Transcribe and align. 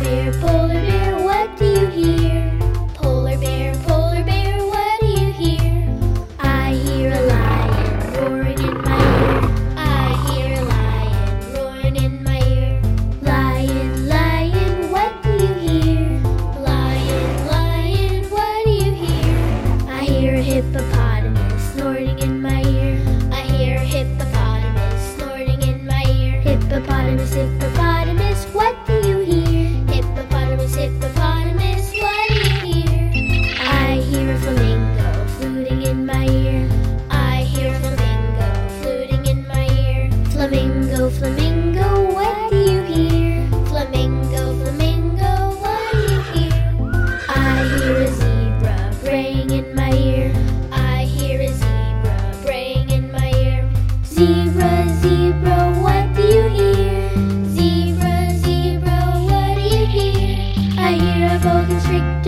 bear, 0.00 0.32
polar 0.40 0.68
bear, 0.74 1.16
what 1.22 1.56
do 1.58 1.64
you 1.66 1.86
hear? 1.88 2.58
Polar 2.94 3.38
bear, 3.38 3.74
polar 3.86 4.24
bear, 4.24 4.58
what 4.64 5.00
do 5.00 5.06
you 5.06 5.32
hear? 5.32 5.98
I 6.38 6.74
hear 6.74 7.12
a 7.12 7.22
lion 7.26 8.12
roaring 8.14 8.58
in 8.58 8.82
my 8.82 9.00
ear. 9.22 9.40
I 9.76 10.30
hear 10.30 10.60
a 10.60 10.64
lion 10.64 11.54
roaring 11.54 11.96
in 11.96 12.22
my 12.24 12.40
ear. 12.46 12.82
Lion, 13.22 14.08
lion, 14.08 14.90
what 14.90 15.22
do 15.22 15.32
you 15.32 15.54
hear? 15.54 16.20
Lion, 16.60 17.46
lion, 17.46 18.30
what 18.30 18.64
do 18.64 18.70
you 18.70 18.92
hear? 18.92 19.38
I 19.88 20.04
hear 20.04 20.34
a 20.34 20.42
hippopotamus 20.42 21.72
snorting 21.72 22.18
in 22.18 22.37
Zebra, 54.18 54.84
zebra, 55.00 55.70
what 55.80 56.12
do 56.16 56.22
you 56.22 56.48
hear? 56.48 57.08
Zebra, 57.54 58.34
zebra, 58.34 58.98
what 59.30 59.54
do 59.54 59.62
you 59.62 59.86
hear? 59.86 60.74
I 60.76 60.94
hear 60.94 61.36
a 61.36 61.38
constrictor. 61.38 62.27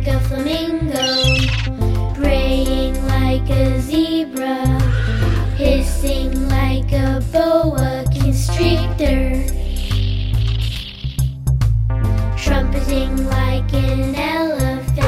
like 0.00 0.14
a 0.14 0.20
flamingo, 0.20 2.14
braying 2.14 2.94
like 3.06 3.50
a 3.50 3.80
zebra, 3.80 4.64
hissing 5.56 6.48
like 6.48 6.90
a 6.92 7.22
boa 7.30 8.04
constrictor, 8.10 9.44
trumpeting 12.36 13.26
like 13.26 13.74
an 13.74 14.14
elephant, 14.14 15.04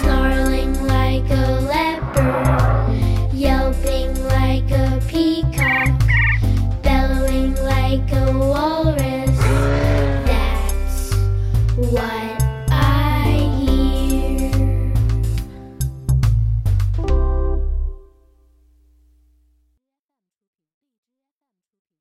snarling 0.00 0.72
like 0.86 1.28
a 1.30 1.60
leopard, 1.68 3.34
yelping 3.34 4.14
like 4.28 4.70
a 4.70 4.98
peacock, 5.08 6.00
bellowing 6.82 7.54
like 7.56 8.12
a 8.12 8.32
walrus. 8.32 9.15